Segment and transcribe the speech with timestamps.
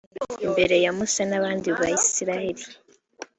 [0.45, 2.63] imbere ya musa n’abandi bayisraheli.